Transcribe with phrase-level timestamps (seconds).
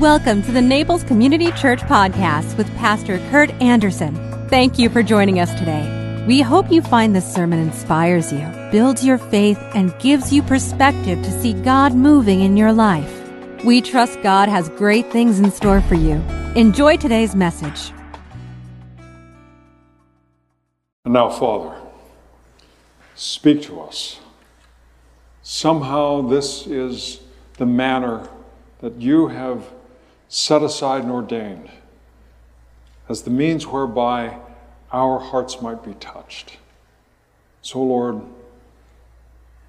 [0.00, 4.14] Welcome to the Naples Community Church Podcast with Pastor Kurt Anderson.
[4.48, 6.24] Thank you for joining us today.
[6.26, 11.22] We hope you find this sermon inspires you, builds your faith, and gives you perspective
[11.22, 13.14] to see God moving in your life.
[13.62, 16.14] We trust God has great things in store for you.
[16.56, 17.92] Enjoy today's message.
[21.04, 21.76] And now, Father,
[23.16, 24.18] speak to us.
[25.42, 27.20] Somehow, this is
[27.58, 28.26] the manner
[28.78, 29.62] that you have
[30.30, 31.68] set aside and ordained
[33.08, 34.38] as the means whereby
[34.92, 36.56] our hearts might be touched.
[37.62, 38.22] So, Lord,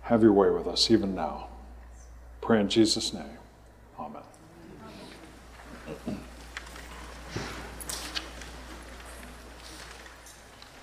[0.03, 1.47] have your way with us even now.
[2.41, 3.23] Pray in Jesus' name.
[3.99, 4.21] Amen.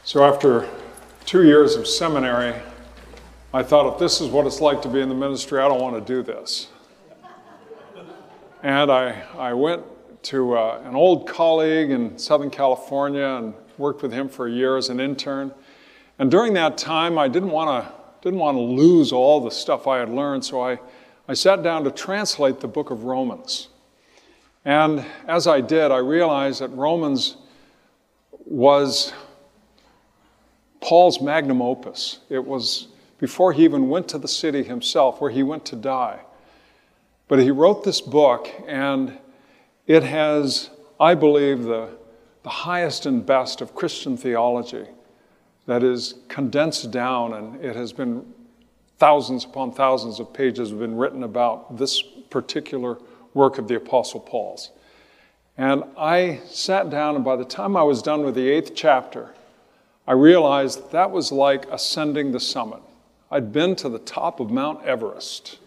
[0.03, 0.69] So, after
[1.25, 2.55] two years of seminary,
[3.55, 5.81] I thought if this is what it's like to be in the ministry, I don't
[5.81, 6.69] want to do this.
[8.63, 9.85] And I, I went
[10.25, 14.77] to uh, an old colleague in Southern California and worked with him for a year
[14.77, 15.53] as an intern.
[16.19, 19.87] And during that time, I didn't want to didn't want to lose all the stuff
[19.87, 20.81] I had learned, so I,
[21.29, 23.69] I sat down to translate the book of Romans.
[24.65, 27.37] And as I did, I realized that Romans
[28.45, 29.13] was
[30.81, 32.19] Paul's magnum opus.
[32.29, 36.21] It was before he even went to the city himself, where he went to die.
[37.29, 39.19] But he wrote this book, and
[39.87, 41.91] it has, I believe, the,
[42.43, 44.87] the highest and best of Christian theology
[45.67, 48.25] that is condensed down, and it has been
[48.99, 52.99] thousands upon thousands of pages have been written about this particular
[53.35, 54.71] work of the Apostle Paul's.
[55.59, 59.35] And I sat down, and by the time I was done with the eighth chapter,
[60.07, 62.81] I realized that was like ascending the summit.
[63.31, 65.59] I'd been to the top of Mount Everest.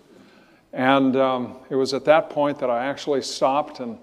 [0.73, 3.97] And um, it was at that point that I actually stopped and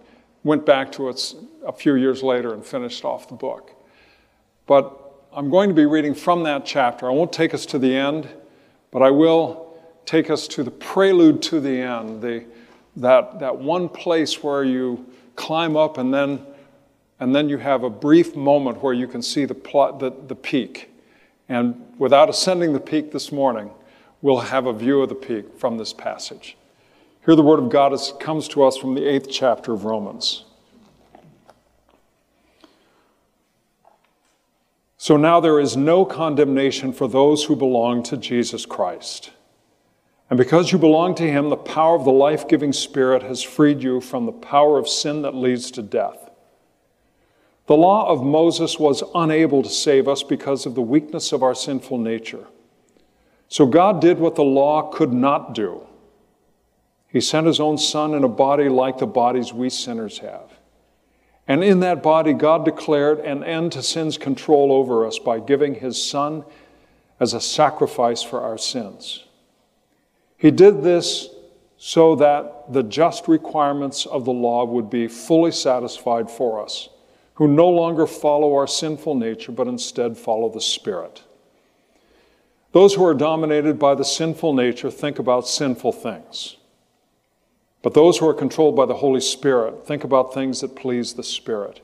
[0.44, 1.34] went back to it
[1.66, 3.72] a few years later and finished off the book.
[4.66, 4.92] But
[5.32, 7.06] I'm going to be reading from that chapter.
[7.06, 8.28] I won't take us to the end,
[8.90, 12.44] but I will take us to the prelude to the end, the,
[12.96, 16.40] that, that one place where you climb up and then,
[17.20, 20.34] and then you have a brief moment where you can see the, plot, the, the
[20.34, 20.90] peak.
[21.48, 23.70] And without ascending the peak this morning,
[24.22, 26.56] we'll have a view of the peak from this passage.
[27.24, 30.44] Here, the Word of God is, comes to us from the eighth chapter of Romans.
[34.96, 39.30] So now there is no condemnation for those who belong to Jesus Christ.
[40.28, 43.82] And because you belong to Him, the power of the life giving Spirit has freed
[43.82, 46.30] you from the power of sin that leads to death.
[47.66, 51.54] The law of Moses was unable to save us because of the weakness of our
[51.54, 52.46] sinful nature.
[53.48, 55.82] So God did what the law could not do.
[57.08, 60.52] He sent his own son in a body like the bodies we sinners have.
[61.46, 65.74] And in that body, God declared an end to sin's control over us by giving
[65.76, 66.44] his son
[67.18, 69.24] as a sacrifice for our sins.
[70.36, 71.30] He did this
[71.78, 76.90] so that the just requirements of the law would be fully satisfied for us,
[77.34, 81.22] who no longer follow our sinful nature, but instead follow the Spirit.
[82.78, 86.58] Those who are dominated by the sinful nature think about sinful things.
[87.82, 91.24] But those who are controlled by the Holy Spirit think about things that please the
[91.24, 91.80] Spirit.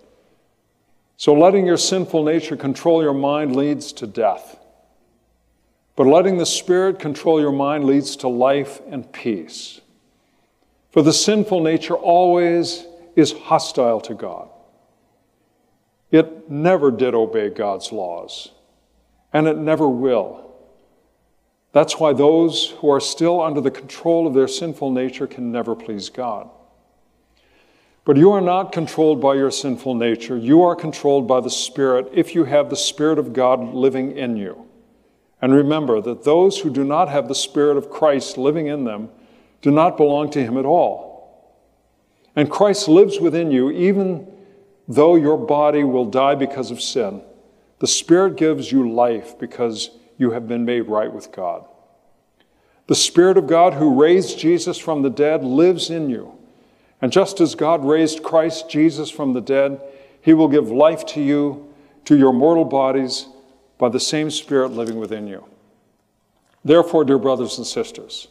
[1.17, 4.61] So letting your sinful nature control your mind leads to death.
[5.97, 9.81] But letting the Spirit control your mind leads to life and peace.
[10.93, 14.49] For the sinful nature always is hostile to God.
[16.13, 18.53] It never did obey God's laws,
[19.33, 20.44] and it never will.
[21.75, 25.75] That's why those who are still under the control of their sinful nature can never
[25.75, 26.49] please God.
[28.05, 30.37] But you are not controlled by your sinful nature.
[30.37, 34.37] You are controlled by the Spirit if you have the Spirit of God living in
[34.37, 34.67] you.
[35.43, 39.09] And remember that those who do not have the Spirit of Christ living in them
[39.61, 41.59] do not belong to Him at all.
[42.37, 44.31] And Christ lives within you even
[44.87, 47.21] though your body will die because of sin.
[47.81, 51.65] The Spirit gives you life because you have been made right with God.
[52.87, 56.33] The Spirit of God who raised Jesus from the dead lives in you.
[57.01, 59.81] And just as God raised Christ Jesus from the dead,
[60.21, 61.73] he will give life to you,
[62.05, 63.27] to your mortal bodies,
[63.79, 65.45] by the same Spirit living within you.
[66.65, 68.29] Therefore, dear brothers and sisters,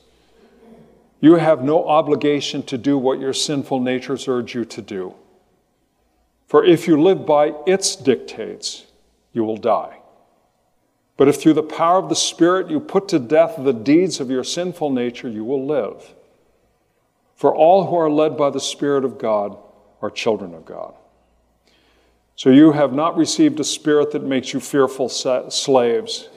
[1.19, 5.13] you have no obligation to do what your sinful natures urge you to do.
[6.47, 8.85] For if you live by its dictates,
[9.31, 10.00] you will die.
[11.15, 14.30] But if through the power of the Spirit you put to death the deeds of
[14.30, 16.13] your sinful nature, you will live.
[17.36, 19.57] For all who are led by the Spirit of God
[20.01, 20.95] are children of God.
[22.36, 26.30] So you have not received a spirit that makes you fearful slaves.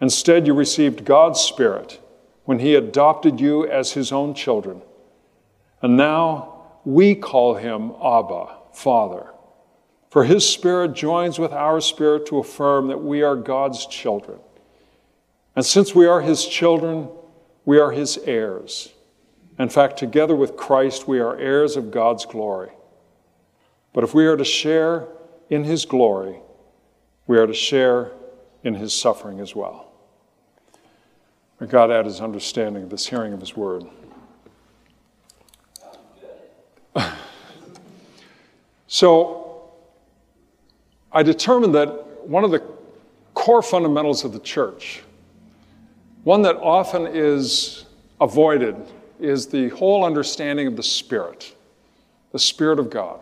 [0.00, 2.00] Instead, you received God's Spirit
[2.44, 4.80] when He adopted you as His own children.
[5.82, 9.26] And now we call Him Abba, Father.
[10.10, 14.38] For His Spirit joins with our spirit to affirm that we are God's children.
[15.54, 17.08] And since we are His children,
[17.64, 18.92] we are His heirs.
[19.58, 22.70] In fact, together with Christ, we are heirs of God's glory.
[23.92, 25.08] But if we are to share
[25.50, 26.38] in His glory,
[27.26, 28.12] we are to share
[28.62, 29.90] in His suffering as well.
[31.60, 33.84] May God add His understanding of this hearing of His word.
[38.86, 39.47] so,
[41.12, 42.62] I determined that one of the
[43.34, 45.02] core fundamentals of the church,
[46.24, 47.86] one that often is
[48.20, 48.76] avoided,
[49.18, 51.54] is the whole understanding of the Spirit,
[52.32, 53.20] the Spirit of God.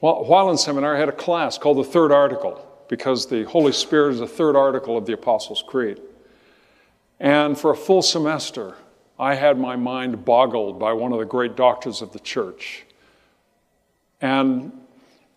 [0.00, 4.14] While in seminary, I had a class called the Third Article, because the Holy Spirit
[4.14, 6.00] is the third article of the Apostles' Creed.
[7.18, 8.74] And for a full semester,
[9.18, 12.84] I had my mind boggled by one of the great doctors of the church.
[14.20, 14.72] And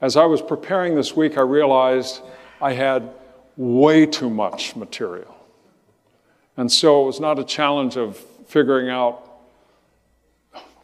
[0.02, 2.22] as I was preparing this week, I realized
[2.62, 3.10] I had
[3.56, 5.36] way too much material.
[6.56, 8.18] And so it was not a challenge of
[8.48, 9.24] figuring out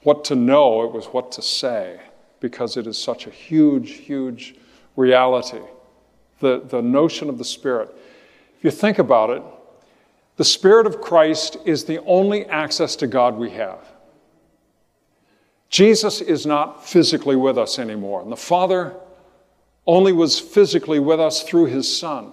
[0.01, 1.99] what to know, it was what to say,
[2.39, 4.55] because it is such a huge, huge
[4.95, 5.61] reality.
[6.39, 7.89] The, the notion of the Spirit.
[8.57, 9.43] If you think about it,
[10.35, 13.92] the Spirit of Christ is the only access to God we have.
[15.73, 18.95] Jesus is not physically with us anymore, and the Father
[19.87, 22.31] only was physically with us through His Son.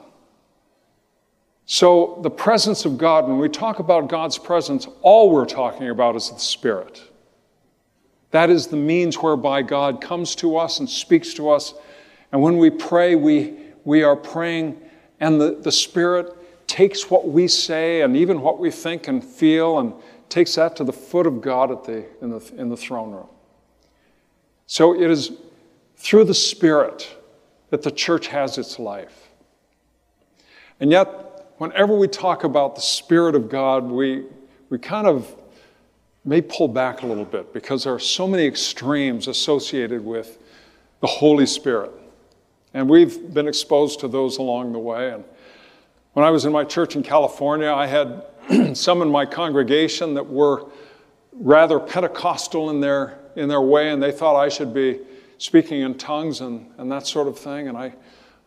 [1.65, 6.17] So, the presence of God, when we talk about God's presence, all we're talking about
[6.17, 7.03] is the Spirit.
[8.31, 11.73] That is the means whereby God comes to us and speaks to us.
[12.33, 13.55] And when we pray, we,
[13.85, 14.79] we are praying,
[15.19, 16.37] and the, the Spirit
[16.67, 19.95] takes what we say and even what we think and feel and
[20.31, 23.29] takes that to the foot of God at the, in, the, in the throne room.
[24.67, 25.32] So it is
[25.97, 27.15] through the Spirit
[27.71, 29.29] that the church has its life.
[30.79, 34.25] And yet, whenever we talk about the Spirit of God, we,
[34.71, 35.35] we kind of
[36.25, 40.38] may pull back a little bit because there are so many extremes associated with
[41.00, 41.91] the Holy Spirit.
[42.73, 45.11] And we've been exposed to those along the way.
[45.11, 45.25] And
[46.12, 48.25] when I was in my church in California, I had
[48.75, 50.67] some in my congregation that were
[51.32, 55.00] rather Pentecostal in their, in their way, and they thought I should be
[55.38, 57.69] speaking in tongues and, and that sort of thing.
[57.69, 57.94] And I,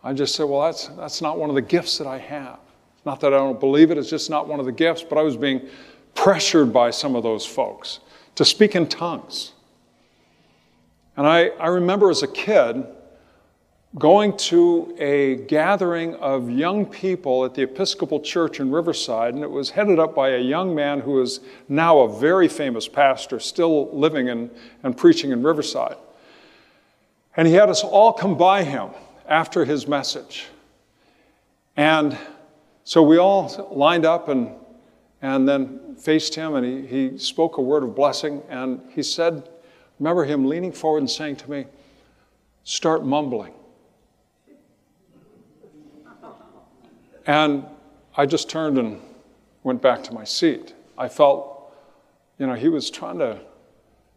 [0.04, 2.60] I just said, well, that's, that's not one of the gifts that I have.
[3.06, 5.22] Not that I don't believe it, it's just not one of the gifts, but I
[5.22, 5.68] was being
[6.16, 8.00] pressured by some of those folks
[8.36, 9.54] to speak in tongues.
[11.16, 12.86] And I, I remember as a kid,
[13.98, 19.52] going to a gathering of young people at the Episcopal Church in Riverside, and it
[19.52, 23.96] was headed up by a young man who is now a very famous pastor, still
[23.96, 24.50] living in,
[24.82, 25.98] and preaching in Riverside.
[27.38, 28.90] And he had us all come by him
[29.28, 30.48] after his message.
[31.78, 32.18] And
[32.84, 34.52] so we all lined up and,
[35.22, 38.42] and then faced him, and he, he spoke a word of blessing.
[38.50, 39.48] And he said,
[40.00, 41.66] Remember him leaning forward and saying to me,
[42.64, 43.54] Start mumbling.
[47.26, 47.66] And
[48.16, 49.00] I just turned and
[49.64, 50.74] went back to my seat.
[50.98, 51.74] I felt,
[52.38, 53.40] you know, he was trying to,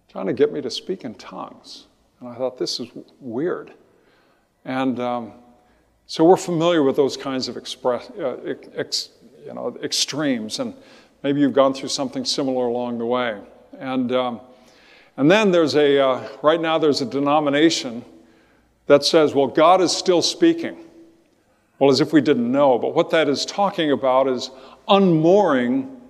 [0.09, 1.87] trying to get me to speak in tongues.
[2.21, 2.89] And I thought, this is
[3.21, 3.73] weird.
[4.65, 5.33] And um,
[6.07, 9.11] so we're familiar with those kinds of express, uh, ex,
[9.45, 10.59] you know, extremes.
[10.59, 10.75] And
[11.23, 13.41] maybe you've gone through something similar along the way.
[13.79, 14.41] And, um,
[15.17, 18.05] and then there's a, uh, right now there's a denomination
[18.87, 20.86] that says, well, God is still speaking.
[21.79, 22.79] Well, as if we didn't know.
[22.79, 24.51] But what that is talking about is
[24.89, 26.01] unmooring,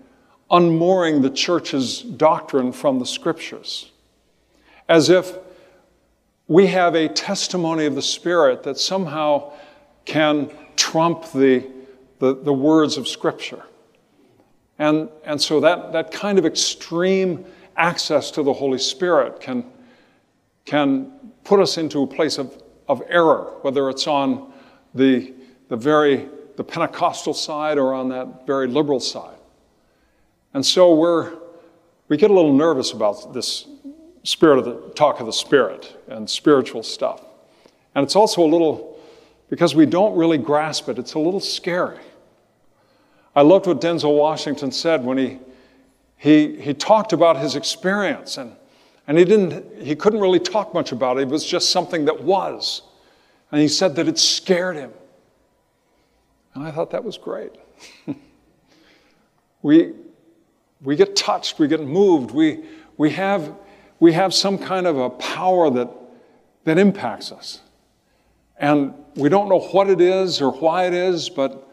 [0.50, 3.90] unmooring the church's doctrine from the scriptures.
[4.88, 5.37] As if
[6.46, 9.52] we have a testimony of the Spirit that somehow
[10.04, 11.66] can trump the,
[12.20, 13.64] the, the words of Scripture.
[14.78, 17.44] And, and so that, that kind of extreme
[17.76, 19.64] access to the Holy Spirit can,
[20.64, 21.12] can
[21.44, 24.52] put us into a place of, of error, whether it's on
[24.94, 25.35] the
[25.68, 29.38] the very the Pentecostal side or on that very liberal side.
[30.54, 31.35] And so we're
[32.08, 33.66] we get a little nervous about this
[34.23, 37.23] spirit of the talk of the spirit and spiritual stuff.
[37.94, 38.99] And it's also a little
[39.49, 42.00] because we don't really grasp it, it's a little scary.
[43.35, 45.38] I loved what Denzel Washington said when he
[46.16, 48.56] he, he talked about his experience and,
[49.06, 51.23] and he, didn't, he couldn't really talk much about it.
[51.23, 52.82] It was just something that was.
[53.52, 54.92] And he said that it scared him.
[56.57, 57.53] And I thought that was great.
[59.63, 59.93] we,
[60.81, 62.65] we get touched, we get moved, we,
[62.97, 63.55] we, have,
[64.01, 65.91] we have some kind of a power that,
[66.65, 67.61] that impacts us.
[68.57, 71.71] And we don't know what it is or why it is, but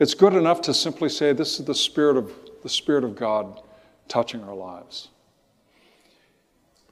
[0.00, 2.32] it's good enough to simply say, This is the Spirit of,
[2.64, 3.62] the Spirit of God
[4.08, 5.10] touching our lives.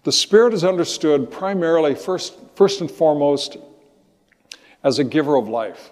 [0.04, 3.56] The Spirit is understood primarily, first, first and foremost,
[4.84, 5.90] as a giver of life.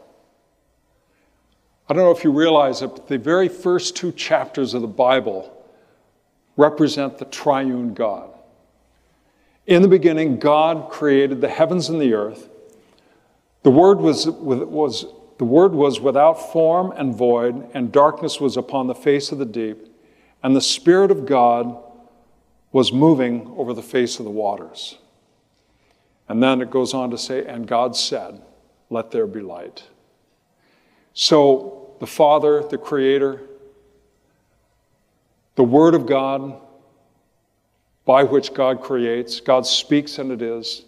[1.89, 4.89] I don't know if you realize it, but the very first two chapters of the
[4.89, 5.51] Bible
[6.57, 8.31] represent the triune God.
[9.67, 12.49] In the beginning, God created the heavens and the earth.
[13.63, 15.07] The Word was, was,
[15.39, 19.45] the word was without form and void, and darkness was upon the face of the
[19.45, 19.89] deep,
[20.43, 21.77] and the Spirit of God
[22.73, 24.99] was moving over the face of the waters.
[26.29, 28.41] And then it goes on to say, And God said,
[28.91, 29.85] Let there be light.
[31.15, 33.41] So the Father, the Creator,
[35.55, 36.61] the Word of God,
[38.05, 40.85] by which God creates, God speaks and it is,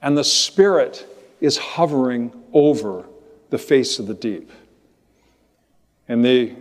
[0.00, 1.06] and the Spirit
[1.40, 3.04] is hovering over
[3.50, 4.50] the face of the deep.
[6.08, 6.54] In the,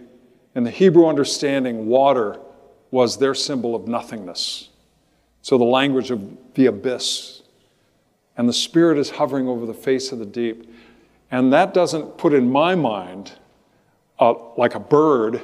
[0.55, 2.39] in the Hebrew understanding, water
[2.91, 4.69] was their symbol of nothingness.
[5.41, 7.43] So the language of the abyss.
[8.37, 10.73] And the Spirit is hovering over the face of the deep.
[11.35, 13.33] And that doesn't put in my mind
[14.21, 15.41] uh, like a bird,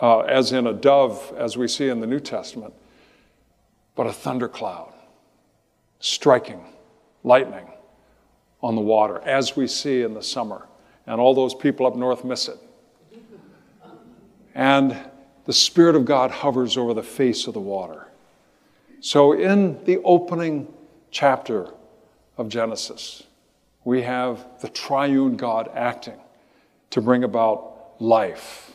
[0.00, 2.72] uh, as in a dove, as we see in the New Testament,
[3.94, 4.90] but a thundercloud
[6.00, 6.64] striking,
[7.24, 7.66] lightning
[8.62, 10.66] on the water, as we see in the summer.
[11.06, 12.58] And all those people up north miss it.
[14.54, 14.96] And
[15.44, 18.08] the Spirit of God hovers over the face of the water.
[19.00, 20.72] So, in the opening
[21.10, 21.68] chapter
[22.38, 23.24] of Genesis,
[23.88, 26.20] we have the triune God acting
[26.90, 28.72] to bring about life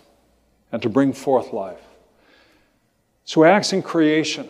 [0.72, 1.84] and to bring forth life.
[3.24, 4.50] So, acts in creation.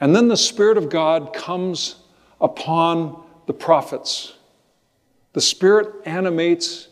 [0.00, 1.96] And then the Spirit of God comes
[2.40, 4.34] upon the prophets.
[5.32, 6.86] The Spirit animates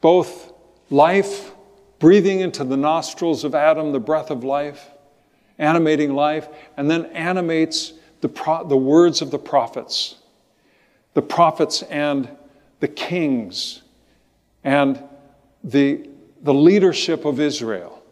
[0.00, 0.54] both
[0.88, 1.52] life,
[1.98, 4.88] breathing into the nostrils of Adam the breath of life,
[5.58, 7.92] animating life, and then animates
[8.22, 10.14] the, pro- the words of the prophets,
[11.14, 12.28] the prophets and
[12.80, 13.82] the kings,
[14.62, 15.02] and
[15.62, 16.08] the,
[16.42, 18.02] the leadership of Israel.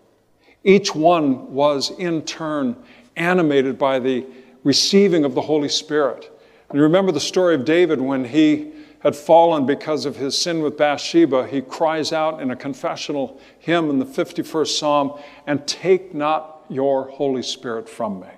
[0.64, 2.76] Each one was in turn
[3.16, 4.24] animated by the
[4.64, 6.30] receiving of the Holy Spirit.
[6.68, 10.62] And you remember the story of David when he had fallen because of his sin
[10.62, 16.14] with Bathsheba, he cries out in a confessional hymn in the 51st Psalm, and take
[16.14, 18.28] not your Holy Spirit from me.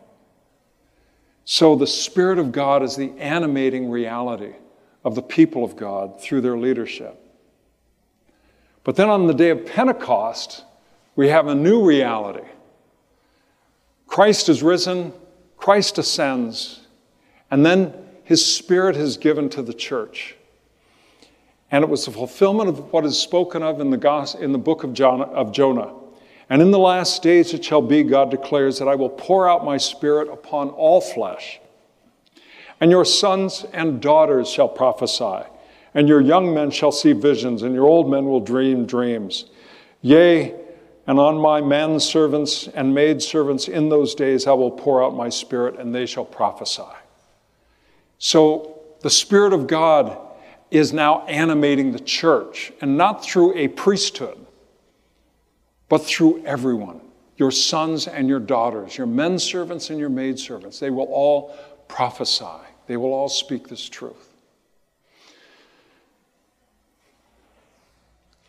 [1.45, 4.55] So the Spirit of God is the animating reality
[5.05, 7.21] of the people of God through their leadership.
[8.83, 10.65] But then on the day of Pentecost,
[11.17, 12.47] we have a new reality.
[14.07, 15.13] Christ is risen,
[15.57, 16.81] Christ ascends,
[17.51, 20.37] and then his Spirit is given to the church.
[21.71, 24.85] And it was the fulfillment of what is spoken of in the, in the book
[24.85, 25.93] of Jonah, of Jonah.
[26.51, 29.65] And in the last days it shall be, God declares, that I will pour out
[29.65, 31.61] my Spirit upon all flesh.
[32.81, 35.49] And your sons and daughters shall prophesy,
[35.95, 39.47] and your young men shall see visions, and your old men will dream dreams.
[40.03, 40.55] Yea,
[41.07, 45.15] and on my men servants and maid servants in those days I will pour out
[45.15, 46.83] my Spirit, and they shall prophesy.
[48.19, 50.19] So the Spirit of God
[50.71, 54.44] is now animating the church, and not through a priesthood,
[55.95, 57.01] but through everyone
[57.37, 60.81] your sons and your daughters, your men servants and your maid servants.
[60.81, 64.35] They will all prophesy, they will all speak this truth.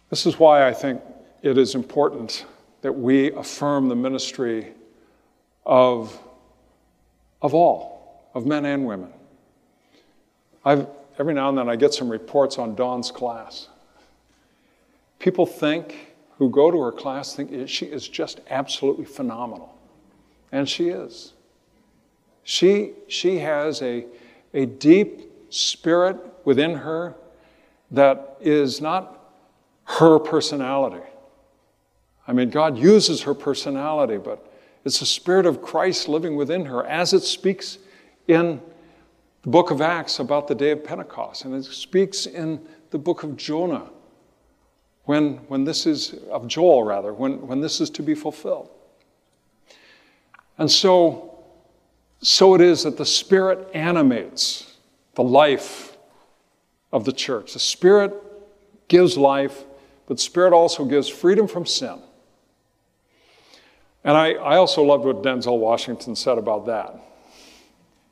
[0.09, 0.99] This is why I think
[1.43, 2.47] it is important
[2.81, 4.73] that we affirm the ministry
[5.67, 6.17] of,
[7.43, 9.13] of all, of men and women.
[10.65, 10.87] I've,
[11.19, 13.67] every now and then I get some reports on Dawn's class.
[15.19, 19.73] People think, who go to her class, think she is just absolutely phenomenal.
[20.51, 21.33] And she is.
[22.43, 24.05] She, she has a,
[24.53, 27.15] a deep spirit within her
[27.91, 29.33] that is not
[29.85, 31.05] her personality.
[32.27, 34.51] I mean, God uses her personality, but
[34.83, 37.77] it's the Spirit of Christ living within her as it speaks
[38.27, 38.61] in
[39.43, 43.23] the book of Acts about the day of Pentecost, and it speaks in the book
[43.23, 43.89] of Jonah
[45.05, 48.69] when, when this is, of Joel rather, when, when this is to be fulfilled.
[50.57, 51.43] And so,
[52.21, 54.75] so it is that the Spirit animates
[55.13, 55.97] the life
[56.91, 57.53] of the church.
[57.53, 58.13] The Spirit
[58.87, 59.63] gives life,
[60.07, 61.99] but Spirit also gives freedom from sin.
[64.03, 66.95] And I, I also loved what Denzel Washington said about that.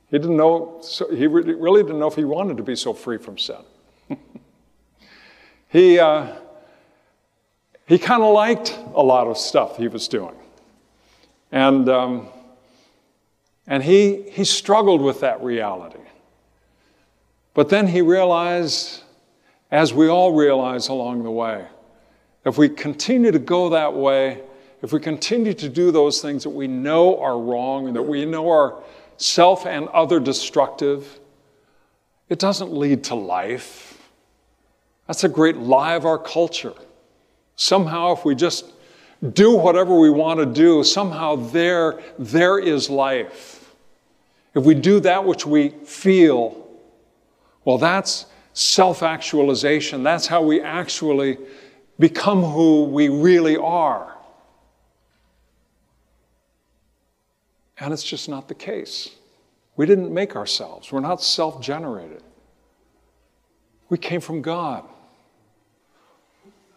[0.09, 0.81] He didn't know,
[1.11, 3.63] he really didn't know if he wanted to be so free from sin.
[5.69, 6.35] he, uh,
[7.85, 10.35] he kind of liked a lot of stuff he was doing.
[11.51, 12.27] And, um,
[13.67, 15.99] and he, he struggled with that reality.
[17.53, 19.03] But then he realized,
[19.69, 21.65] as we all realize along the way,
[22.45, 24.41] if we continue to go that way,
[24.81, 28.25] if we continue to do those things that we know are wrong and that we
[28.25, 28.81] know are
[29.17, 31.19] self and other destructive,
[32.29, 34.09] it doesn't lead to life.
[35.07, 36.73] That's a great lie of our culture.
[37.55, 38.65] Somehow, if we just
[39.33, 43.73] do whatever we want to do, somehow there, there is life.
[44.53, 46.67] If we do that which we feel,
[47.65, 50.03] well, that's self actualization.
[50.03, 51.37] That's how we actually
[51.99, 54.15] become who we really are.
[57.79, 59.09] And it's just not the case.
[59.75, 62.23] We didn't make ourselves, we're not self generated.
[63.89, 64.87] We came from God.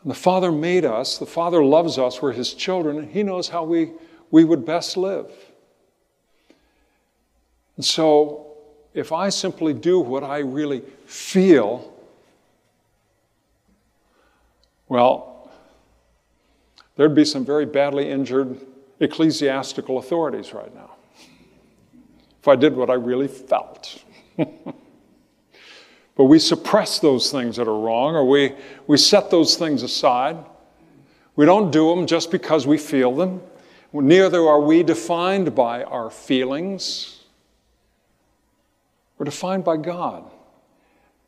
[0.07, 3.65] The Father made us, the Father loves us, we're His children, and He knows how
[3.65, 3.91] we,
[4.31, 5.31] we would best live.
[7.75, 8.47] And so,
[8.95, 11.93] if I simply do what I really feel,
[14.89, 15.51] well,
[16.95, 18.61] there'd be some very badly injured
[19.01, 20.93] ecclesiastical authorities right now
[22.41, 24.05] if I did what I really felt.
[26.17, 28.55] but we suppress those things that are wrong, or we,
[28.87, 30.37] we set those things aside.
[31.37, 33.43] We don't do them just because we feel them.
[33.93, 37.21] Neither are we defined by our feelings.
[39.19, 40.25] We're defined by God.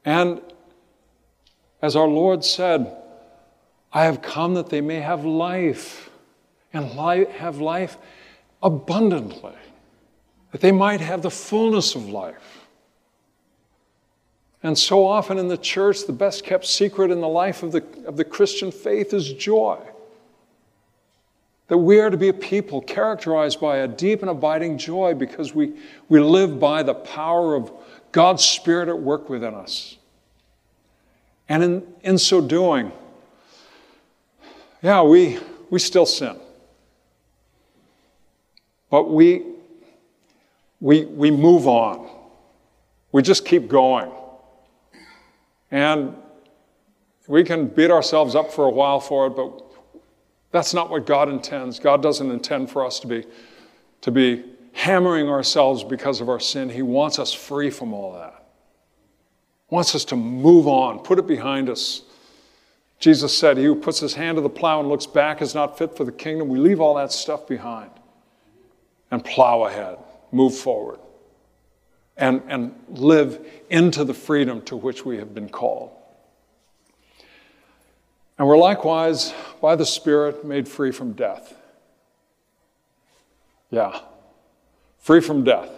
[0.05, 0.41] And
[1.81, 2.95] as our Lord said,
[3.93, 6.11] I have come that they may have life
[6.73, 7.97] and have life
[8.63, 9.55] abundantly
[10.53, 12.58] that they might have the fullness of life.
[14.63, 17.85] And so often in the church, the best kept secret in the life of the,
[18.07, 19.79] of the Christian faith is joy.
[21.69, 25.55] That we are to be a people characterized by a deep and abiding joy because
[25.55, 25.75] we,
[26.09, 27.71] we live by the power of
[28.11, 29.97] God's Spirit at work within us.
[31.49, 32.91] And in, in so doing,
[34.83, 35.39] yeah, we,
[35.71, 36.37] we still sin.
[38.91, 39.45] But we,
[40.81, 42.09] we, we move on.
[43.13, 44.11] We just keep going.
[45.71, 46.15] And
[47.27, 49.63] we can beat ourselves up for a while for it, but
[50.51, 51.79] that's not what God intends.
[51.79, 53.27] God doesn't intend for us to be,
[54.01, 56.71] to be hammering ourselves because of our sin.
[56.71, 58.47] He wants us free from all that.
[59.69, 62.03] He wants us to move on, put it behind us.
[62.99, 65.77] Jesus said, He who puts his hand to the plow and looks back is not
[65.77, 66.49] fit for the kingdom.
[66.49, 67.91] We leave all that stuff behind
[69.11, 69.99] and plow ahead
[70.33, 70.99] move forward
[72.19, 75.91] and, and live into the freedom to which we have been called.
[78.37, 81.55] And we're likewise, by the Spirit, made free from death.
[83.71, 84.01] Yeah,
[84.99, 85.71] free from death.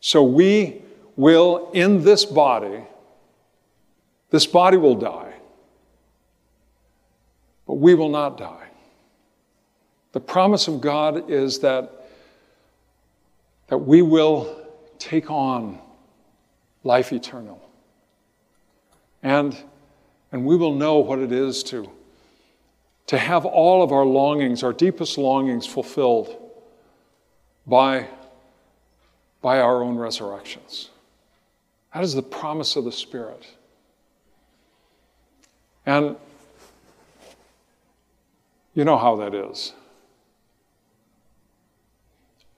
[0.00, 0.82] So we
[1.16, 2.84] will, in this body,
[4.30, 5.32] this body will die,
[7.66, 8.68] but we will not die.
[10.12, 12.04] The promise of God is that
[13.68, 14.63] that we will
[14.98, 15.78] take on
[16.82, 17.60] life eternal.
[19.22, 19.56] And,
[20.32, 21.90] and we will know what it is to,
[23.06, 26.36] to have all of our longings, our deepest longings, fulfilled
[27.66, 28.06] by,
[29.40, 30.90] by our own resurrections.
[31.94, 33.46] That is the promise of the Spirit.
[35.86, 36.16] And
[38.74, 39.72] you know how that is.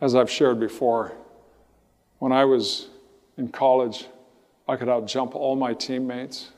[0.01, 1.13] As I've shared before,
[2.19, 2.89] when I was
[3.37, 4.07] in college,
[4.69, 6.51] I could outjump all my teammates.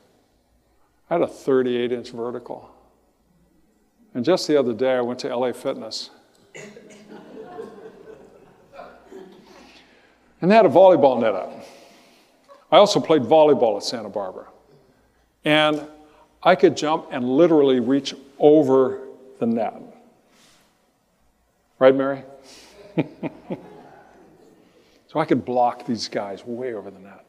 [1.09, 2.69] I had a 38 inch vertical.
[4.13, 6.09] And just the other day, I went to LA Fitness.
[10.41, 11.51] and they had a volleyball net up.
[12.71, 14.47] I also played volleyball at Santa Barbara.
[15.45, 15.85] And
[16.41, 19.01] I could jump and literally reach over
[19.39, 19.81] the net.
[21.77, 22.23] Right, Mary?
[25.11, 27.25] so I could block these guys way over the net.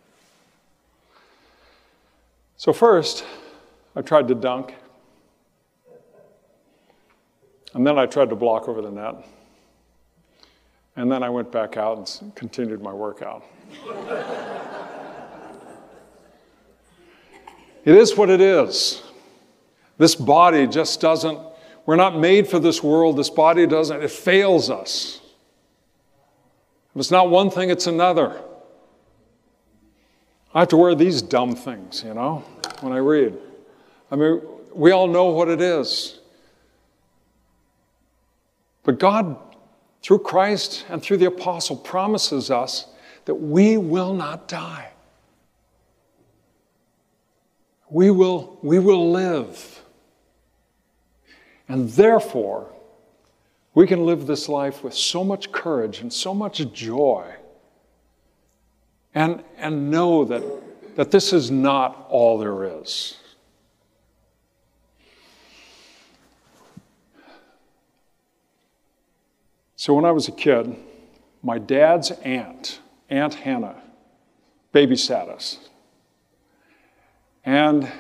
[2.59, 3.25] So, first,
[3.97, 4.75] I tried to dunk.
[7.73, 9.15] And then I tried to block over the net.
[10.95, 13.47] And then I went back out and continued my workout.
[17.87, 19.03] it is what it is.
[19.97, 21.39] This body just doesn't,
[21.87, 23.17] we're not made for this world.
[23.17, 25.20] This body doesn't, it fails us.
[26.95, 28.41] If it's not one thing, it's another.
[30.53, 32.45] I have to wear these dumb things, you know,
[32.81, 33.39] when I read.
[34.11, 34.41] I mean,
[34.75, 36.19] we all know what it is.
[38.83, 39.37] But God,
[40.03, 42.87] through Christ and through the apostle, promises us
[43.27, 44.89] that we will not die.
[47.89, 49.83] We will, we will live.
[51.69, 52.73] And therefore,
[53.75, 57.35] we can live this life with so much courage and so much joy
[59.15, 60.43] and, and know that,
[60.97, 63.17] that this is not all there is.
[69.77, 70.77] So, when I was a kid,
[71.43, 73.83] my dad's aunt, Aunt Hannah,
[74.75, 75.59] babysat us.
[77.45, 77.91] And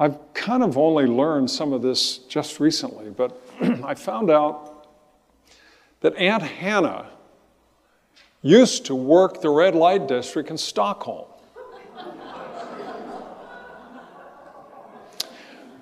[0.00, 3.40] I've kind of only learned some of this just recently, but
[3.84, 4.86] I found out
[6.00, 7.06] that Aunt Hannah
[8.42, 11.26] used to work the red light district in Stockholm.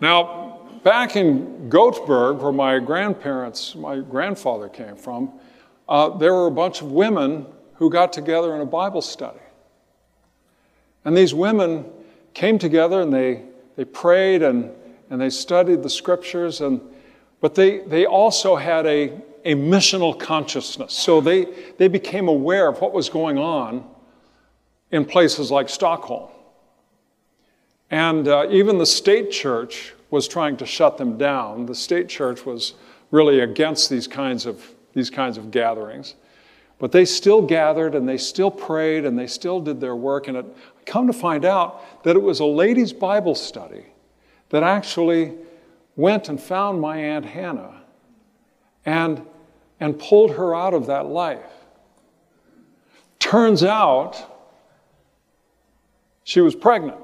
[0.00, 5.32] now, back in Gothenburg, where my grandparents, my grandfather came from,
[5.88, 9.38] uh, there were a bunch of women who got together in a Bible study.
[11.04, 11.84] And these women
[12.34, 13.42] came together and they,
[13.76, 14.70] they prayed and,
[15.10, 16.80] and they studied the scriptures, and,
[17.40, 19.12] but they, they also had a,
[19.44, 20.92] a missional consciousness.
[20.94, 21.46] So they,
[21.78, 23.88] they became aware of what was going on
[24.90, 26.30] in places like Stockholm.
[27.90, 31.66] And uh, even the state church was trying to shut them down.
[31.66, 32.74] The state church was
[33.10, 36.14] really against these kinds of, these kinds of gatherings.
[36.78, 40.28] But they still gathered and they still prayed and they still did their work.
[40.28, 40.46] And it
[40.84, 43.86] come to find out that it was a ladies' Bible study
[44.50, 45.34] that actually
[45.96, 47.82] went and found my Aunt Hannah
[48.84, 49.26] and
[49.80, 51.50] and pulled her out of that life.
[53.18, 54.16] Turns out
[56.24, 56.98] she was pregnant.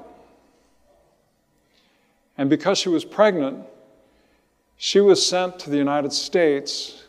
[2.37, 3.65] And because she was pregnant,
[4.75, 7.02] she was sent to the United States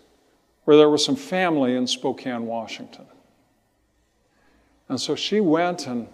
[0.65, 3.07] where there was some family in Spokane, Washington.
[4.89, 6.09] And so she went, and,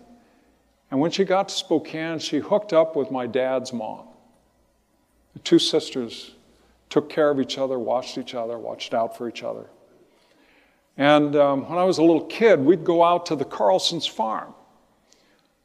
[0.90, 4.06] and when she got to Spokane, she hooked up with my dad's mom.
[5.34, 6.32] The two sisters
[6.88, 9.66] took care of each other, watched each other, watched out for each other.
[10.96, 14.54] And um, when I was a little kid, we'd go out to the Carlson's farm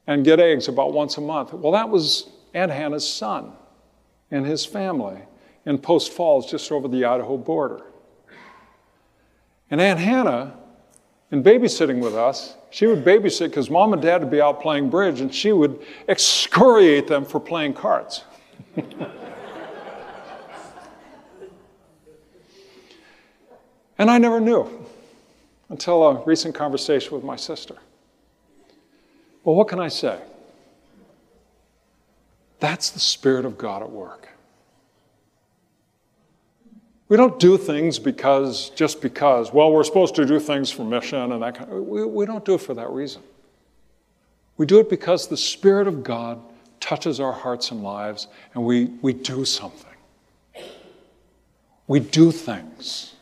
[0.07, 1.51] and get eggs about once a month.
[1.53, 3.53] Well, that was Aunt Hannah's son
[4.31, 5.19] and his family
[5.65, 7.81] in Post Falls, just over the Idaho border.
[9.71, 10.55] And Aunt Hannah,
[11.31, 14.89] in babysitting with us, she would babysit because mom and dad would be out playing
[14.89, 18.23] bridge, and she would excoriate them for playing cards.
[23.97, 24.69] And I never knew
[25.69, 27.75] until a recent conversation with my sister.
[29.43, 30.19] Well, what can I say?
[32.59, 34.29] That's the Spirit of God at work.
[37.07, 41.31] We don't do things because, just because, well, we're supposed to do things for mission
[41.31, 43.21] and that kind of, we, we don't do it for that reason.
[44.57, 46.41] We do it because the Spirit of God
[46.79, 49.91] touches our hearts and lives and we, we do something.
[51.87, 53.13] We do things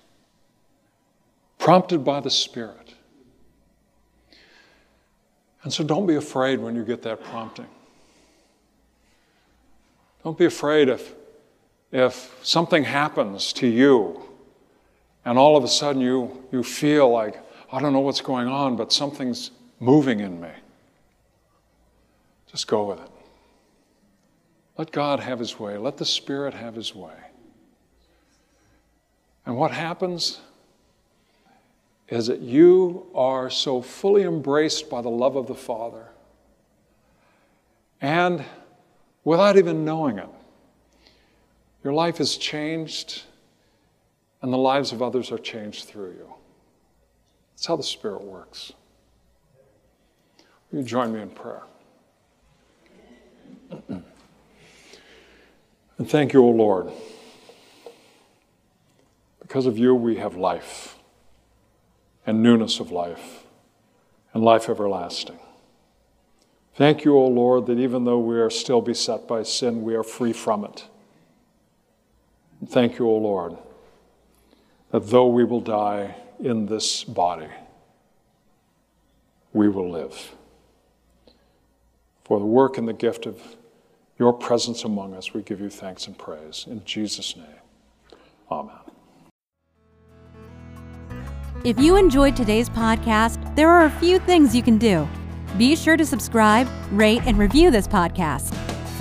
[1.58, 2.94] prompted by the Spirit.
[5.64, 7.68] And so don't be afraid when you get that prompting.
[10.24, 11.14] Don't be afraid if,
[11.94, 14.22] if something happens to you
[15.24, 18.76] and all of a sudden you, you feel like, I don't know what's going on,
[18.76, 20.52] but something's moving in me.
[22.52, 23.10] Just go with it.
[24.78, 25.78] Let God have His way.
[25.78, 27.16] Let the Spirit have His way.
[29.46, 30.42] And what happens?
[32.14, 36.06] is that you are so fully embraced by the love of the Father.
[38.02, 38.44] And
[39.24, 40.30] without even knowing it,
[41.84, 43.24] your life is changed
[44.42, 46.34] and the lives of others are changed through you.
[47.54, 48.74] That's how the Spirit works.
[50.72, 51.64] Will you join me in prayer?
[53.90, 54.04] and
[56.10, 56.92] thank you, O Lord.
[59.42, 60.98] Because of you, we have life
[62.26, 63.44] and newness of life
[64.34, 65.40] and life everlasting.
[66.76, 70.04] Thank you, O Lord, that even though we are still beset by sin, we are
[70.04, 70.86] free from it.
[72.68, 73.58] Thank you, O Lord,
[74.92, 77.48] that though we will die, in this body,
[79.54, 80.36] we will live.
[82.26, 83.42] For the work and the gift of
[84.20, 86.66] your presence among us, we give you thanks and praise.
[86.70, 87.46] In Jesus' name,
[88.52, 88.76] amen.
[91.64, 95.08] If you enjoyed today's podcast, there are a few things you can do.
[95.58, 98.63] Be sure to subscribe, rate, and review this podcast.